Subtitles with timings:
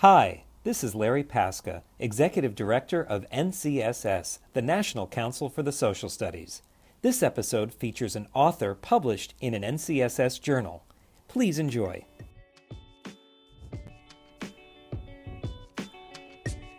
[0.00, 6.08] Hi, this is Larry Paska, Executive Director of NCSS, the National Council for the Social
[6.08, 6.62] Studies.
[7.02, 10.86] This episode features an author published in an NCSS journal.
[11.28, 12.06] Please enjoy.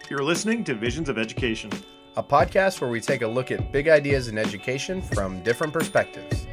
[0.09, 1.69] You're listening to Visions of Education,
[2.17, 6.47] a podcast where we take a look at big ideas in education from different perspectives.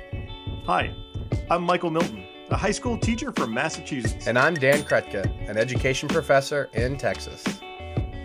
[0.66, 0.95] Hi,
[1.50, 4.27] I'm Michael Milton, a high school teacher from Massachusetts.
[4.27, 7.45] And I'm Dan Krutka, an education professor in Texas.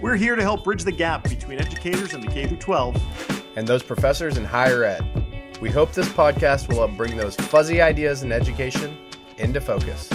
[0.01, 3.83] We're here to help bridge the gap between educators in the K 12 and those
[3.83, 5.57] professors in higher ed.
[5.61, 8.97] We hope this podcast will help bring those fuzzy ideas in education
[9.37, 10.09] into focus.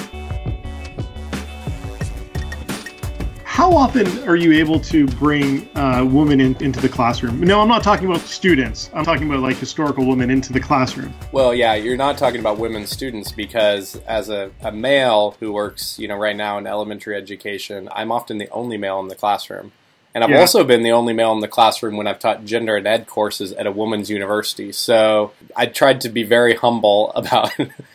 [3.59, 7.41] How often are you able to bring uh, women in, into the classroom?
[7.41, 8.89] No, I'm not talking about students.
[8.95, 11.13] I'm talking about like historical women into the classroom.
[11.33, 15.99] Well, yeah, you're not talking about women students because as a, a male who works,
[15.99, 19.73] you know, right now in elementary education, I'm often the only male in the classroom.
[20.15, 20.39] And I've yeah.
[20.39, 23.51] also been the only male in the classroom when I've taught gender and ed courses
[23.55, 24.71] at a women's university.
[24.71, 27.51] So I tried to be very humble about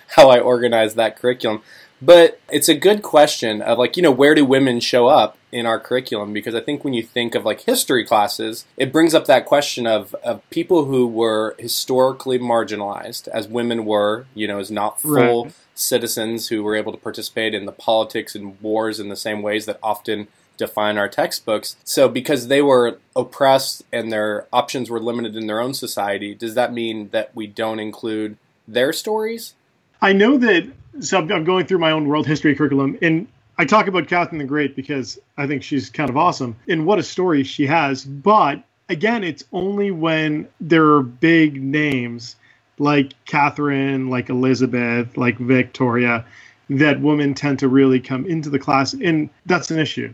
[0.08, 1.62] how I organized that curriculum.
[2.02, 5.66] But it's a good question of like, you know, where do women show up in
[5.66, 6.34] our curriculum?
[6.34, 9.88] Because I think when you think of like history classes, it brings up that question
[9.88, 15.46] of, of people who were historically marginalized, as women were, you know, as not full
[15.46, 15.54] right.
[15.76, 19.66] citizens who were able to participate in the politics and wars in the same ways
[19.66, 21.76] that often define our textbooks.
[21.84, 26.56] So, because they were oppressed and their options were limited in their own society, does
[26.56, 28.38] that mean that we don't include
[28.68, 29.56] their stories?
[30.02, 33.28] I know that so I'm going through my own world history curriculum, and
[33.64, 37.00] I talk about Catherine the Great because I think she's kind of awesome, and what
[37.00, 38.04] a story she has.
[38.04, 42.36] But again, it's only when there are big names
[42.78, 46.26] like Catherine, like Elizabeth, like Victoria,
[46.72, 50.14] that women tend to really come into the class, and that's an issue.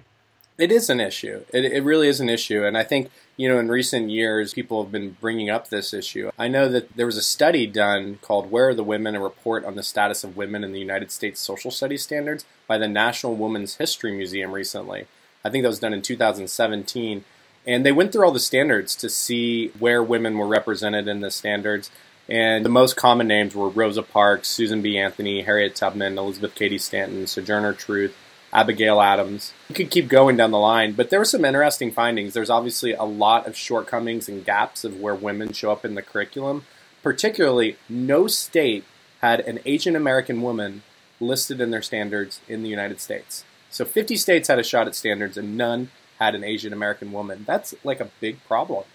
[0.60, 1.46] It is an issue.
[1.54, 2.66] It, it really is an issue.
[2.66, 6.32] And I think, you know, in recent years, people have been bringing up this issue.
[6.38, 9.16] I know that there was a study done called Where Are the Women?
[9.16, 12.78] A Report on the Status of Women in the United States Social Studies Standards by
[12.78, 15.08] the National Women's History Museum recently.
[15.46, 17.24] I think that was done in 2017.
[17.66, 21.32] And they went through all the standards to see where women were represented in the
[21.32, 21.90] standards.
[22.28, 24.98] And the most common names were Rosa Parks, Susan B.
[24.98, 28.14] Anthony, Harriet Tubman, Elizabeth Cady Stanton, Sojourner Truth,
[28.52, 29.54] Abigail Adams.
[29.70, 32.34] You could keep going down the line, but there were some interesting findings.
[32.34, 36.02] There's obviously a lot of shortcomings and gaps of where women show up in the
[36.02, 36.66] curriculum.
[37.04, 38.84] Particularly, no state
[39.22, 40.84] had an Asian American woman
[41.20, 43.44] listed in their standards in the United States.
[43.70, 47.44] So 50 states had a shot at standards and none had an Asian American woman.
[47.48, 48.86] That's like a big problem.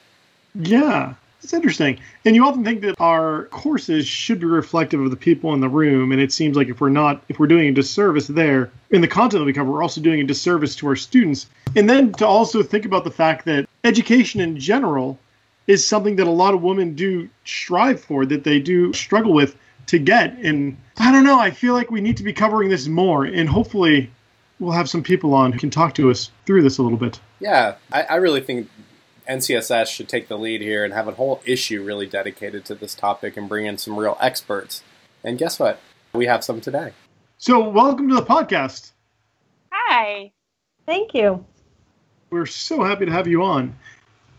[0.54, 1.14] Yeah.
[1.44, 2.00] It's interesting.
[2.24, 5.68] And you often think that our courses should be reflective of the people in the
[5.68, 6.10] room.
[6.10, 9.08] And it seems like if we're not, if we're doing a disservice there in the
[9.08, 11.46] content that we cover, we're also doing a disservice to our students.
[11.76, 15.18] And then to also think about the fact that education in general
[15.66, 19.54] is something that a lot of women do strive for, that they do struggle with
[19.88, 20.38] to get.
[20.38, 23.26] And I don't know, I feel like we need to be covering this more.
[23.26, 24.10] And hopefully
[24.60, 27.20] we'll have some people on who can talk to us through this a little bit.
[27.40, 28.70] Yeah, I, I really think
[29.28, 32.94] NCSS should take the lead here and have a whole issue really dedicated to this
[32.94, 34.82] topic and bring in some real experts.
[35.22, 35.80] And guess what?
[36.12, 36.92] We have some today.
[37.38, 38.92] So, welcome to the podcast.
[39.72, 40.32] Hi.
[40.86, 41.44] Thank you.
[42.30, 43.76] We're so happy to have you on.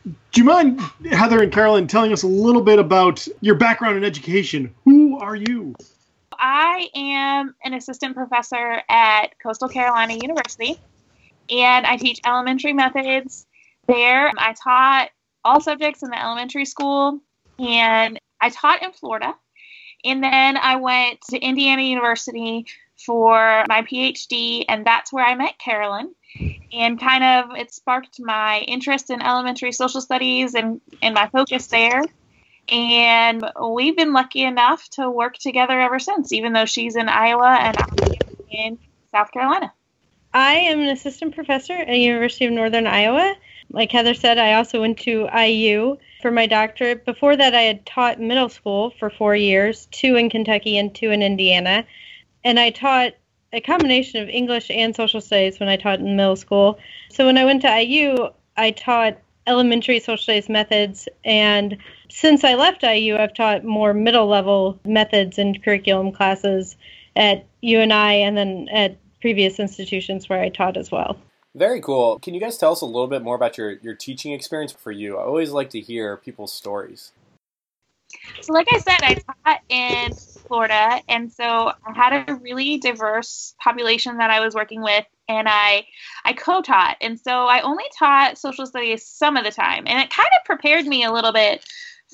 [0.06, 0.80] Do you mind,
[1.10, 4.74] Heather and Carolyn, telling us a little bit about your background in education?
[4.84, 5.76] Who are you?
[6.34, 10.80] I am an assistant professor at Coastal Carolina University,
[11.50, 13.48] and I teach elementary methods
[13.88, 15.10] there, I taught
[15.44, 17.20] all subjects in the elementary school,
[17.60, 19.36] and I taught in Florida.
[20.04, 22.66] And then I went to Indiana University
[22.98, 26.14] for my PhD, and that's where I met Carolyn.
[26.74, 31.68] And kind of it sparked my interest in elementary social studies and, and my focus
[31.68, 32.04] there.
[32.70, 37.58] And we've been lucky enough to work together ever since, even though she's in Iowa
[37.60, 38.14] and I'm
[38.50, 38.80] in
[39.12, 39.72] South Carolina.
[40.34, 43.36] I am an assistant professor at the University of Northern Iowa,
[43.76, 47.04] like Heather said, I also went to IU for my doctorate.
[47.04, 51.12] Before that, I had taught middle school for four years, two in Kentucky and two
[51.12, 51.86] in Indiana.
[52.46, 53.16] And I taught
[53.52, 56.80] a combination of English and social studies when I taught in middle school.
[57.10, 61.10] So when I went to IU, I taught elementary social studies methods.
[61.26, 61.78] And
[62.10, 66.78] since I left IU, I've taught more middle level methods and curriculum classes
[67.18, 71.18] at UNI and then at previous institutions where I taught as well.
[71.56, 72.20] Very cool.
[72.20, 74.92] Can you guys tell us a little bit more about your, your teaching experience for
[74.92, 75.18] you?
[75.18, 77.14] I always like to hear people's stories.
[78.42, 80.12] So, like I said, I taught in
[80.48, 85.06] Florida, and so I had a really diverse population that I was working with.
[85.30, 85.88] and I
[86.26, 90.10] I co-taught, and so I only taught social studies some of the time, and it
[90.10, 91.66] kind of prepared me a little bit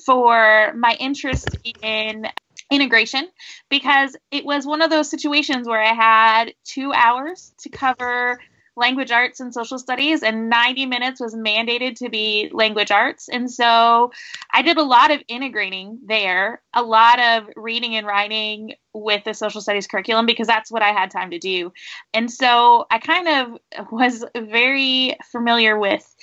[0.06, 2.26] for my interest in
[2.70, 3.28] integration
[3.68, 8.38] because it was one of those situations where I had two hours to cover
[8.76, 13.28] language arts and social studies, and 90 minutes was mandated to be language arts.
[13.28, 14.12] And so
[14.52, 19.34] I did a lot of integrating there, a lot of reading and writing with the
[19.34, 21.72] social studies curriculum because that's what I had time to do.
[22.14, 26.14] And so I kind of was very familiar with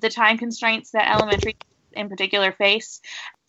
[0.00, 1.56] the time constraints that elementary
[1.92, 3.00] in particular face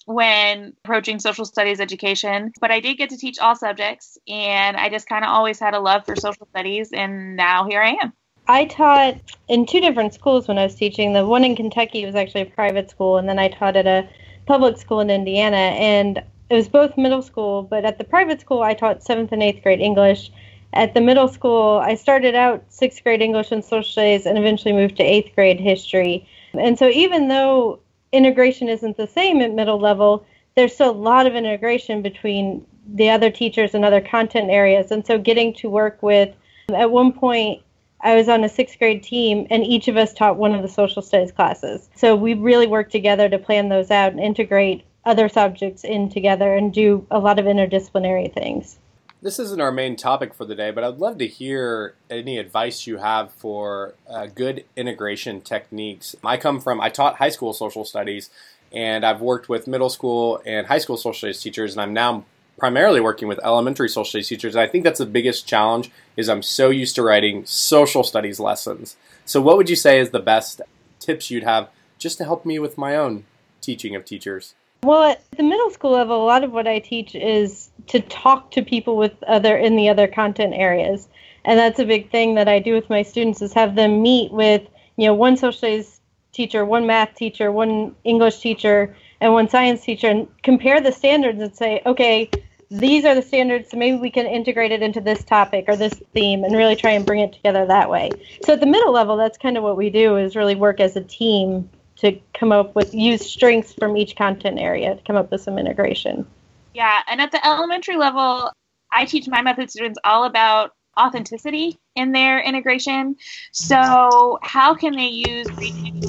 [0.05, 2.53] when approaching social studies education.
[2.61, 5.73] But I did get to teach all subjects, and I just kind of always had
[5.73, 8.13] a love for social studies, and now here I am.
[8.47, 9.17] I taught
[9.49, 11.13] in two different schools when I was teaching.
[11.13, 14.07] The one in Kentucky was actually a private school, and then I taught at a
[14.45, 15.57] public school in Indiana.
[15.57, 19.43] And it was both middle school, but at the private school, I taught seventh and
[19.43, 20.31] eighth grade English.
[20.73, 24.73] At the middle school, I started out sixth grade English and social studies and eventually
[24.73, 26.27] moved to eighth grade history.
[26.53, 27.79] And so, even though
[28.13, 33.09] integration isn't the same at middle level, there's still a lot of integration between the
[33.09, 34.91] other teachers and other content areas.
[34.91, 36.33] And so, getting to work with,
[36.73, 37.61] at one point,
[38.01, 40.69] I was on a sixth grade team, and each of us taught one of the
[40.69, 41.89] social studies classes.
[41.95, 46.53] So we really worked together to plan those out and integrate other subjects in together
[46.53, 48.77] and do a lot of interdisciplinary things.
[49.21, 52.85] This isn't our main topic for the day, but I'd love to hear any advice
[52.85, 56.15] you have for uh, good integration techniques.
[56.23, 58.29] I come from, I taught high school social studies,
[58.71, 62.25] and I've worked with middle school and high school social studies teachers, and I'm now
[62.57, 64.55] primarily working with elementary social studies teachers.
[64.55, 68.97] I think that's the biggest challenge is I'm so used to writing social studies lessons.
[69.25, 70.61] So what would you say is the best
[70.99, 71.69] tips you'd have
[71.99, 73.25] just to help me with my own
[73.61, 74.55] teaching of teachers?
[74.83, 78.51] Well, at the middle school level, a lot of what I teach is to talk
[78.51, 81.07] to people with other in the other content areas.
[81.45, 84.31] And that's a big thing that I do with my students is have them meet
[84.31, 84.63] with,
[84.95, 85.99] you know, one social studies
[86.31, 91.41] teacher, one math teacher, one English teacher, and one science teacher and compare the standards
[91.41, 92.29] and say, okay,
[92.69, 95.93] these are the standards, so maybe we can integrate it into this topic or this
[96.13, 98.09] theme and really try and bring it together that way.
[98.43, 100.95] So at the middle level, that's kind of what we do is really work as
[100.95, 105.31] a team to come up with use strengths from each content area to come up
[105.31, 106.27] with some integration.
[106.73, 108.51] Yeah, and at the elementary level,
[108.91, 113.15] I teach my method students all about authenticity in their integration.
[113.51, 116.01] So, how can they use reading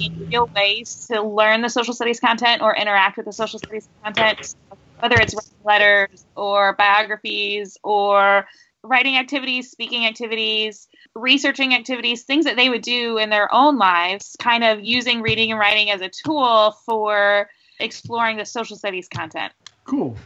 [0.00, 3.88] in real ways to learn the social studies content or interact with the social studies
[4.04, 4.54] content?
[5.00, 5.34] Whether it's
[5.64, 8.46] letters or biographies or
[8.82, 14.36] writing activities, speaking activities, researching activities, things that they would do in their own lives,
[14.38, 17.48] kind of using reading and writing as a tool for
[17.80, 19.52] exploring the social studies content.
[19.84, 20.16] Cool.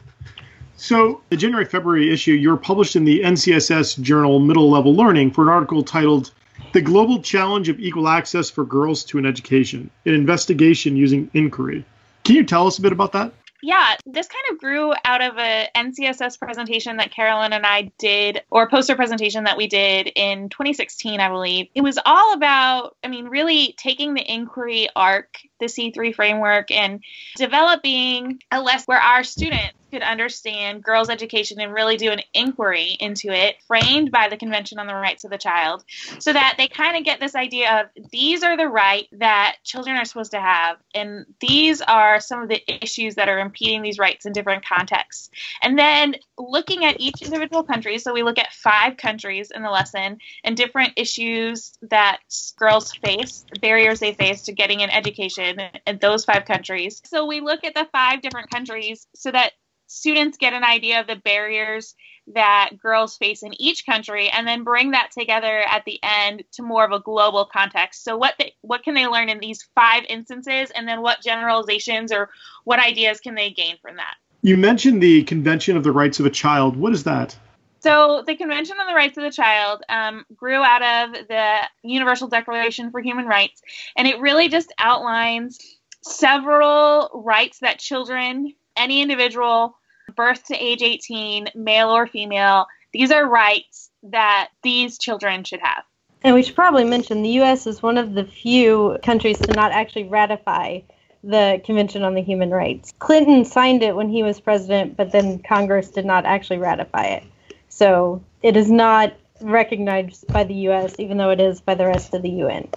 [0.77, 5.31] So, the January February issue, you were published in the NCSS journal Middle Level Learning
[5.31, 6.33] for an article titled
[6.73, 11.85] The Global Challenge of Equal Access for Girls to an Education An Investigation Using Inquiry.
[12.25, 13.33] Can you tell us a bit about that?
[13.63, 18.43] Yeah, this kind of grew out of a NCSS presentation that Carolyn and I did,
[18.51, 21.69] or poster presentation that we did in 2016, I believe.
[21.75, 27.03] It was all about, I mean, really taking the inquiry arc, the C3 framework, and
[27.37, 32.97] developing a lesson where our students could understand girls' education and really do an inquiry
[33.01, 35.85] into it, framed by the Convention on the Rights of the Child,
[36.19, 39.97] so that they kind of get this idea of these are the right that children
[39.97, 43.99] are supposed to have, and these are some of the issues that are impeding these
[43.99, 45.31] rights in different contexts.
[45.63, 49.71] And then looking at each individual country, so we look at five countries in the
[49.71, 52.21] lesson and different issues that
[52.57, 57.03] girls face, barriers they face to getting an education in those five countries.
[57.05, 59.53] So we look at the five different countries so that
[59.91, 61.95] students get an idea of the barriers
[62.29, 66.63] that girls face in each country and then bring that together at the end to
[66.63, 68.05] more of a global context.
[68.05, 72.13] So what they, what can they learn in these five instances and then what generalizations
[72.13, 72.31] or
[72.65, 74.15] what ideas can they gain from that?
[74.43, 76.77] You mentioned the convention of the rights of a child.
[76.77, 77.37] What is that?
[77.81, 82.29] So the Convention on the Rights of the Child um, grew out of the Universal
[82.29, 83.63] Declaration for Human Rights,
[83.97, 85.59] and it really just outlines
[86.03, 89.79] several rights that children, any individual,
[90.17, 95.85] birth to age 18, male or female, these are rights that these children should have.
[96.23, 97.67] And we should probably mention the U.S.
[97.67, 100.81] is one of the few countries to not actually ratify
[101.23, 102.93] the Convention on the Human Rights.
[102.99, 107.25] Clinton signed it when he was president, but then Congress did not actually ratify it.
[107.69, 112.15] So it is not recognized by the U.S., even though it is by the rest
[112.15, 112.69] of the UN.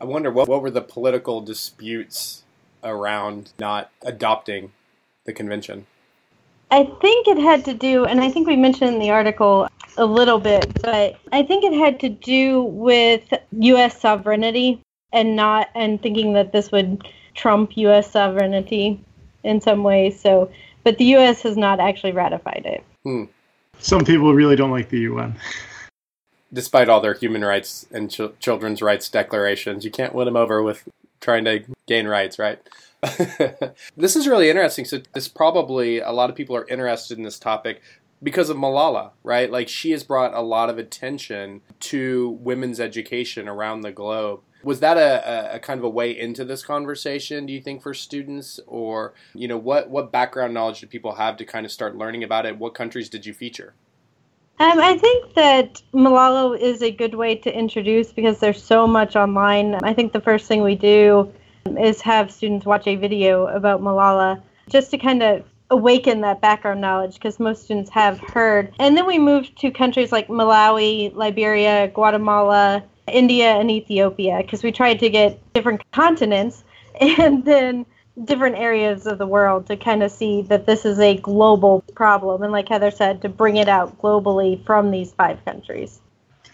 [0.00, 2.44] I wonder what, what were the political disputes
[2.84, 4.72] around not adopting
[5.24, 5.86] the convention?
[6.70, 10.04] I think it had to do, and I think we mentioned in the article a
[10.04, 13.22] little bit, but I think it had to do with
[13.52, 14.00] U.S.
[14.00, 14.80] sovereignty
[15.12, 18.10] and not, and thinking that this would trump U.S.
[18.10, 19.02] sovereignty
[19.44, 20.10] in some way.
[20.10, 20.50] So,
[20.84, 21.42] but the U.S.
[21.42, 22.84] has not actually ratified it.
[23.02, 23.24] Hmm.
[23.78, 25.36] Some people really don't like the UN.
[26.52, 30.62] Despite all their human rights and ch- children's rights declarations, you can't win them over
[30.62, 30.86] with
[31.20, 32.60] trying to gain rights, right?
[33.96, 34.84] this is really interesting.
[34.84, 37.80] So, this probably a lot of people are interested in this topic
[38.22, 39.50] because of Malala, right?
[39.50, 44.40] Like, she has brought a lot of attention to women's education around the globe.
[44.64, 47.94] Was that a, a, kind of a way into this conversation, do you think, for
[47.94, 48.58] students?
[48.66, 52.24] Or, you know, what, what background knowledge do people have to kind of start learning
[52.24, 52.58] about it?
[52.58, 53.74] What countries did you feature?
[54.58, 59.14] Um, I think that Malala is a good way to introduce because there's so much
[59.14, 59.76] online.
[59.84, 61.32] I think the first thing we do
[61.76, 66.80] is have students watch a video about Malala just to kind of awaken that background
[66.80, 68.72] knowledge because most students have heard.
[68.78, 74.72] And then we moved to countries like Malawi, Liberia, Guatemala, India, and Ethiopia because we
[74.72, 76.64] tried to get different continents
[77.00, 77.86] and then
[78.24, 82.42] different areas of the world to kind of see that this is a global problem.
[82.42, 86.00] And like Heather said, to bring it out globally from these five countries.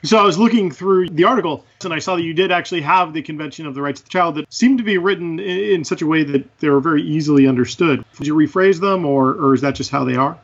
[0.04, 3.14] So I was looking through the article and I saw that you did actually have
[3.14, 6.02] the Convention of the Rights of the Child that seemed to be written in such
[6.02, 8.04] a way that they were very easily understood.
[8.18, 10.38] Did you rephrase them or, or is that just how they are?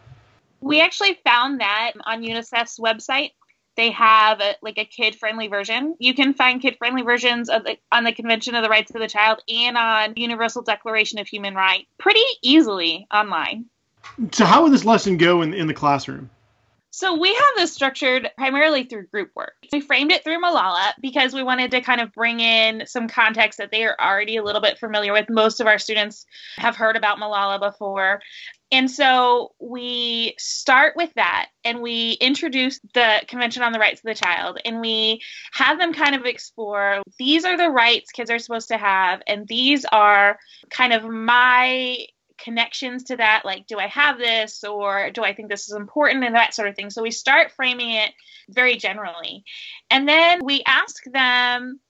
[0.62, 3.32] We actually found that on UNICEF's website.
[3.76, 5.94] They have a, like a kid-friendly version.
[5.98, 9.08] You can find kid-friendly versions of the, on the Convention of the Rights of the
[9.08, 13.66] Child and on Universal Declaration of Human Rights pretty easily online.
[14.32, 16.30] So how would this lesson go in, in the classroom?
[16.90, 19.54] So we have this structured primarily through group work.
[19.72, 23.58] We framed it through Malala because we wanted to kind of bring in some context
[23.58, 25.30] that they are already a little bit familiar with.
[25.30, 28.20] Most of our students have heard about Malala before.
[28.72, 34.04] And so we start with that and we introduce the Convention on the Rights of
[34.04, 35.20] the Child and we
[35.52, 39.46] have them kind of explore these are the rights kids are supposed to have, and
[39.46, 40.38] these are
[40.70, 41.98] kind of my
[42.42, 46.24] connections to that like do i have this or do i think this is important
[46.24, 48.10] and that sort of thing so we start framing it
[48.48, 49.44] very generally
[49.90, 51.80] and then we ask them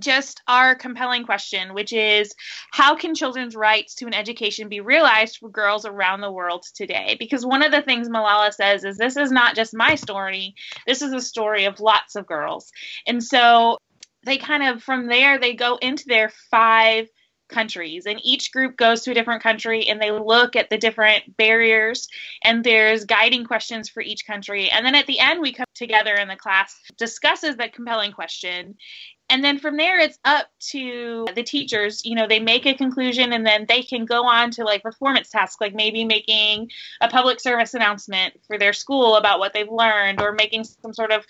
[0.00, 2.34] just our compelling question, which is
[2.70, 7.16] how can children's rights to an education be realized for girls around the world today?
[7.18, 10.54] Because one of the things Malala says is this is not just my story,
[10.86, 12.70] this is a story of lots of girls.
[13.06, 13.78] And so
[14.24, 17.08] they kind of, from there, they go into their five
[17.52, 21.36] countries and each group goes to a different country and they look at the different
[21.36, 22.08] barriers
[22.42, 24.70] and there's guiding questions for each country.
[24.70, 28.76] And then at the end we come together in the class discusses that compelling question.
[29.28, 32.04] And then from there it's up to the teachers.
[32.04, 35.30] You know they make a conclusion and then they can go on to like performance
[35.30, 40.20] tasks like maybe making a public service announcement for their school about what they've learned
[40.20, 41.24] or making some sort of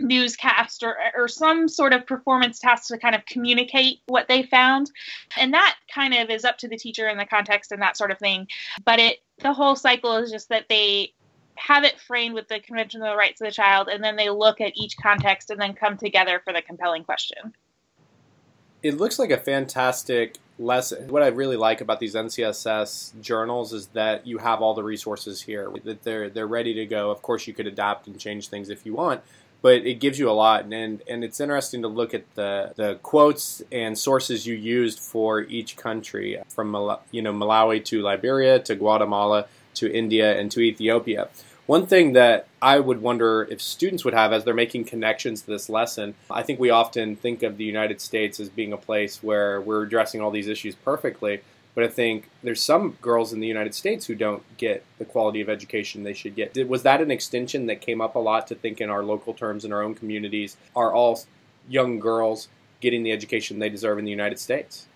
[0.00, 4.90] newscast or, or some sort of performance task to kind of communicate what they found
[5.36, 8.10] and that kind of is up to the teacher and the context and that sort
[8.10, 8.46] of thing
[8.84, 11.12] but it the whole cycle is just that they
[11.56, 14.30] have it framed with the convention of the rights of the child and then they
[14.30, 17.52] look at each context and then come together for the compelling question
[18.82, 21.08] it looks like a fantastic lesson.
[21.08, 25.42] What I really like about these NCSS journals is that you have all the resources
[25.42, 25.70] here.
[25.84, 27.10] That they're they're ready to go.
[27.10, 29.22] Of course, you could adapt and change things if you want,
[29.62, 32.94] but it gives you a lot and and it's interesting to look at the the
[33.02, 36.74] quotes and sources you used for each country from
[37.10, 41.28] you know Malawi to Liberia to Guatemala to India and to Ethiopia.
[41.66, 45.46] One thing that I would wonder if students would have as they're making connections to
[45.46, 49.22] this lesson, I think we often think of the United States as being a place
[49.22, 51.42] where we're addressing all these issues perfectly,
[51.74, 55.40] but I think there's some girls in the United States who don't get the quality
[55.40, 56.54] of education they should get.
[56.54, 59.34] Did, was that an extension that came up a lot to think in our local
[59.34, 60.56] terms in our own communities?
[60.74, 61.20] Are all
[61.68, 62.48] young girls
[62.80, 64.86] getting the education they deserve in the United States?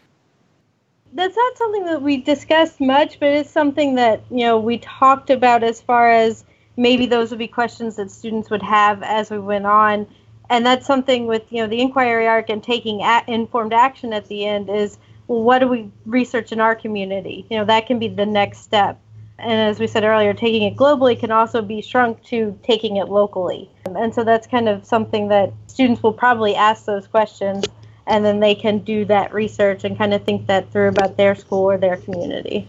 [1.13, 5.31] That's not something that we discussed much, but it's something that you know we talked
[5.31, 6.45] about as far as
[6.77, 10.09] maybe those would be questions that students would have as we went on,
[10.51, 14.45] and that's something with you know the inquiry arc and taking informed action at the
[14.45, 17.47] end is well, what do we research in our community?
[17.51, 19.01] You know, that can be the next step.
[19.39, 23.09] And as we said earlier, taking it globally can also be shrunk to taking it
[23.09, 23.69] locally.
[23.87, 27.65] And so that's kind of something that students will probably ask those questions
[28.07, 31.35] and then they can do that research and kind of think that through about their
[31.35, 32.69] school or their community.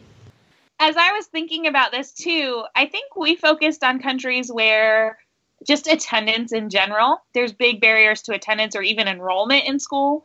[0.79, 5.17] As I was thinking about this too, I think we focused on countries where
[5.65, 10.23] just attendance in general, there's big barriers to attendance or even enrollment in school.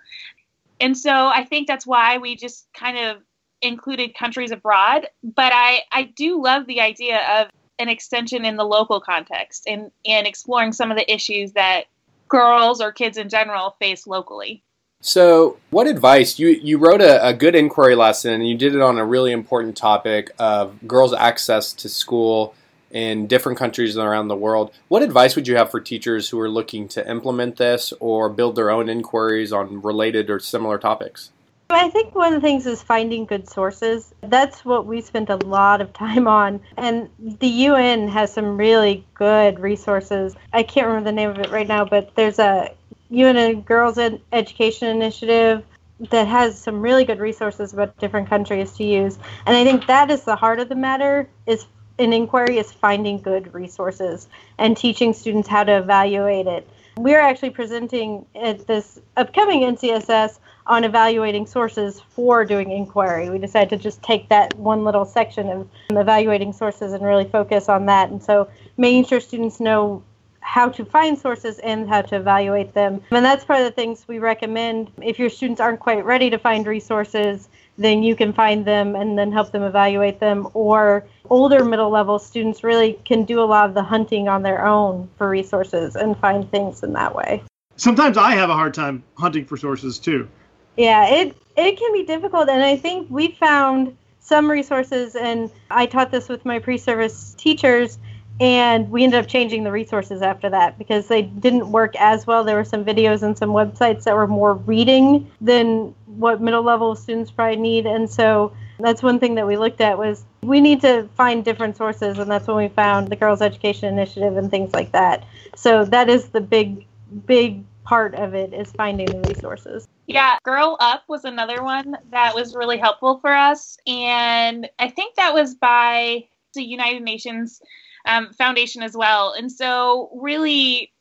[0.80, 3.18] And so I think that's why we just kind of
[3.62, 8.64] included countries abroad, but I, I do love the idea of an extension in the
[8.64, 11.84] local context and, and exploring some of the issues that
[12.28, 14.62] girls or kids in general face locally.
[15.02, 18.82] So, what advice you you wrote a, a, good inquiry lesson and you did it
[18.82, 22.54] on a really important topic of girls' access to school
[22.90, 24.72] in different countries around the world.
[24.88, 28.56] What advice would you have for teachers who are looking to implement this or build
[28.56, 31.30] their own inquiries on related or similar topics?
[31.72, 34.12] I think one of the things is finding good sources.
[34.22, 36.60] That's what we spent a lot of time on.
[36.76, 40.34] And the UN has some really good resources.
[40.52, 42.74] I can't remember the name of it right now, but there's a
[43.10, 45.64] UN Girls Ed- Education Initiative
[46.10, 49.18] that has some really good resources about different countries to use.
[49.46, 51.66] And I think that is the heart of the matter is
[52.00, 54.26] an inquiry is finding good resources
[54.58, 56.66] and teaching students how to evaluate it.
[56.96, 63.28] We're actually presenting at this upcoming NCSS on evaluating sources for doing inquiry.
[63.28, 67.68] We decided to just take that one little section of evaluating sources and really focus
[67.68, 68.10] on that.
[68.10, 70.02] And so making sure students know
[70.40, 73.02] how to find sources and how to evaluate them.
[73.10, 74.90] And that's part of the things we recommend.
[75.02, 77.48] If your students aren't quite ready to find resources,
[77.80, 80.46] then you can find them and then help them evaluate them.
[80.52, 84.66] Or older middle level students really can do a lot of the hunting on their
[84.66, 87.42] own for resources and find things in that way.
[87.76, 90.28] Sometimes I have a hard time hunting for sources too.
[90.76, 95.86] Yeah, it it can be difficult, and I think we found some resources, and I
[95.86, 97.98] taught this with my pre-service teachers,
[98.40, 102.42] and we ended up changing the resources after that because they didn't work as well.
[102.42, 106.96] There were some videos and some websites that were more reading than what middle level
[106.96, 110.80] students probably need, and so that's one thing that we looked at was we need
[110.80, 114.72] to find different sources, and that's when we found the Girls Education Initiative and things
[114.72, 115.24] like that.
[115.54, 116.86] So that is the big,
[117.26, 119.86] big part of it is finding the resources.
[120.06, 123.76] Yeah, Girl Up was another one that was really helpful for us.
[123.86, 127.60] And I think that was by the United Nations
[128.10, 129.34] um, Foundation as well.
[129.36, 130.92] And so, really,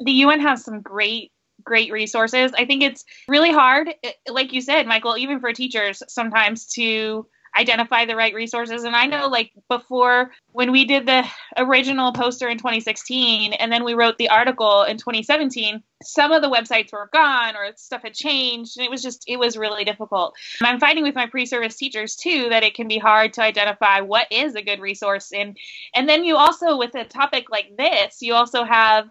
[0.00, 1.32] the UN has some great
[1.64, 2.52] great resources.
[2.56, 3.94] I think it's really hard,
[4.28, 8.84] like you said, Michael, even for teachers sometimes to identify the right resources.
[8.84, 11.24] And I know, like, before when we did the
[11.56, 16.50] original poster in 2016 and then we wrote the article in 2017, some of the
[16.50, 18.76] websites were gone or stuff had changed.
[18.76, 20.34] And it was just, it was really difficult.
[20.60, 23.42] And I'm finding with my pre service teachers too that it can be hard to
[23.42, 25.30] identify what is a good resource.
[25.32, 25.56] And,
[25.94, 29.08] and then you also, with a topic like this, you also have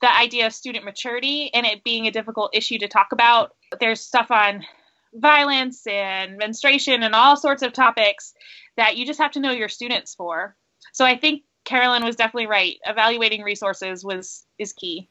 [0.00, 3.52] the idea of student maturity and it being a difficult issue to talk about.
[3.80, 4.64] There's stuff on
[5.14, 8.34] violence and menstruation and all sorts of topics
[8.76, 10.56] that you just have to know your students for.
[10.92, 12.76] So I think Carolyn was definitely right.
[12.84, 15.08] Evaluating resources was is key.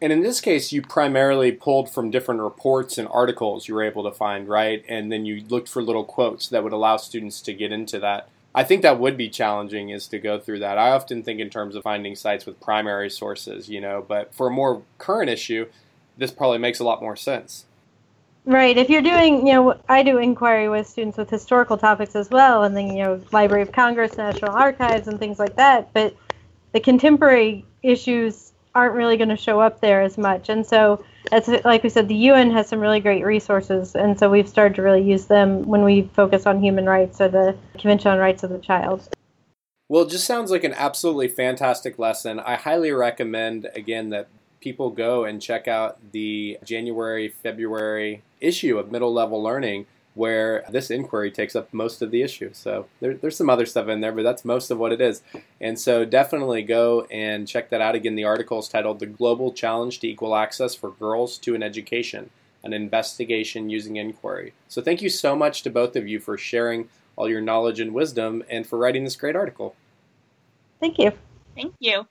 [0.00, 4.04] And in this case, you primarily pulled from different reports and articles you were able
[4.04, 4.84] to find, right?
[4.88, 8.28] And then you looked for little quotes that would allow students to get into that.
[8.54, 10.78] I think that would be challenging is to go through that.
[10.78, 14.46] I often think in terms of finding sites with primary sources, you know, but for
[14.46, 15.66] a more current issue,
[16.16, 17.66] this probably makes a lot more sense.
[18.44, 18.78] Right.
[18.78, 22.64] If you're doing, you know, I do inquiry with students with historical topics as well,
[22.64, 25.92] and then, you know, Library of Congress, National Archives, and things like that.
[25.92, 26.16] But
[26.72, 30.48] the contemporary issues aren't really going to show up there as much.
[30.48, 34.30] And so, as like we said, the UN has some really great resources, and so
[34.30, 38.12] we've started to really use them when we focus on human rights or the Convention
[38.12, 39.08] on Rights of the Child.
[39.90, 42.40] Well, it just sounds like an absolutely fantastic lesson.
[42.40, 44.28] I highly recommend, again, that
[44.60, 50.90] people go and check out the January, February issue of Middle Level Learning, where this
[50.90, 52.50] inquiry takes up most of the issue.
[52.52, 55.22] So there, there's some other stuff in there, but that's most of what it is.
[55.60, 57.94] And so definitely go and check that out.
[57.94, 61.62] Again, the article is titled The Global Challenge to Equal Access for Girls to an
[61.62, 62.30] Education
[62.64, 64.54] An Investigation Using Inquiry.
[64.66, 67.94] So thank you so much to both of you for sharing all your knowledge and
[67.94, 69.76] wisdom and for writing this great article.
[70.80, 71.12] Thank you.
[71.54, 72.06] Thank you.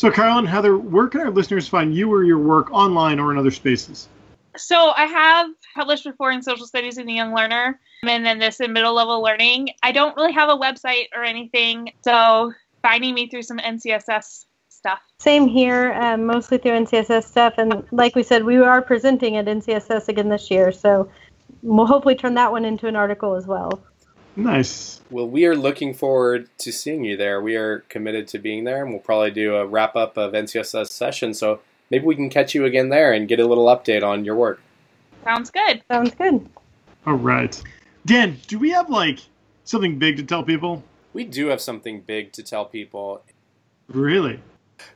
[0.00, 3.36] So, Carolyn, Heather, where can our listeners find you or your work online or in
[3.36, 4.08] other spaces?
[4.56, 8.60] So, I have published before in social studies in the young learner and then this
[8.60, 9.68] in middle level learning.
[9.82, 11.92] I don't really have a website or anything.
[12.02, 15.00] So, finding me through some NCSS stuff.
[15.18, 17.58] Same here, um, mostly through NCSS stuff.
[17.58, 20.72] And like we said, we are presenting at NCSS again this year.
[20.72, 21.10] So,
[21.62, 23.78] we'll hopefully turn that one into an article as well.
[24.36, 25.00] Nice.
[25.10, 27.40] Well, we are looking forward to seeing you there.
[27.40, 30.88] We are committed to being there, and we'll probably do a wrap up of NCSS
[30.88, 31.34] session.
[31.34, 34.36] So maybe we can catch you again there and get a little update on your
[34.36, 34.60] work.
[35.24, 35.82] Sounds good.
[35.90, 36.48] Sounds good.
[37.06, 37.60] All right.
[38.06, 39.20] Dan, do we have like
[39.64, 40.82] something big to tell people?
[41.12, 43.22] We do have something big to tell people.
[43.88, 44.40] Really?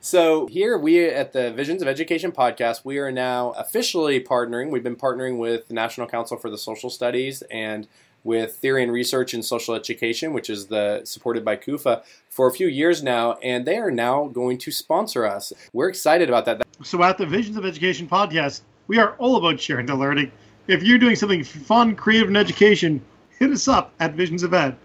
[0.00, 4.70] So here we at the Visions of Education podcast, we are now officially partnering.
[4.70, 7.86] We've been partnering with the National Council for the Social Studies and
[8.24, 12.52] with Theory and Research in Social Education, which is the supported by CUFA, for a
[12.52, 15.52] few years now, and they are now going to sponsor us.
[15.72, 16.62] We're excited about that.
[16.82, 20.32] So at the Visions of Education podcast, we are all about sharing the learning.
[20.66, 23.02] If you're doing something fun, creative, and education,
[23.38, 24.76] hit us up at Visions of Ed.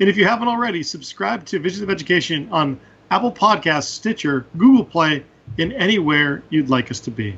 [0.00, 4.84] And if you haven't already, subscribe to Visions of Education on Apple Podcasts, Stitcher, Google
[4.84, 5.24] Play,
[5.58, 7.36] and anywhere you'd like us to be.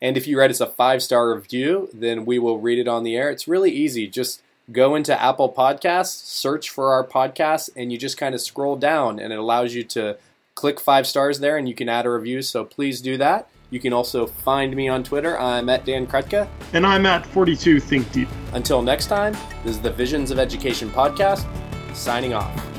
[0.00, 3.02] And if you write us a five star review, then we will read it on
[3.02, 3.30] the air.
[3.30, 4.06] It's really easy.
[4.06, 8.76] Just go into Apple Podcasts, search for our podcast, and you just kind of scroll
[8.76, 10.16] down, and it allows you to
[10.54, 12.42] click five stars there, and you can add a review.
[12.42, 13.48] So please do that.
[13.70, 15.38] You can also find me on Twitter.
[15.38, 16.48] I'm at Dan Krutka.
[16.72, 18.28] And I'm at 42 Think Deep.
[18.52, 21.44] Until next time, this is the Visions of Education podcast,
[21.94, 22.75] signing off.